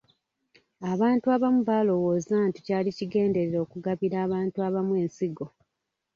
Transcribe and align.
Abantu 0.91 1.25
abamu 1.35 1.61
baalowooza 1.69 2.35
nti 2.47 2.59
kyali 2.65 2.89
kigenderere 2.97 3.57
okugabira 3.65 4.17
abantu 4.25 4.57
abalondemu 4.67 4.93
ensigo. 5.03 5.45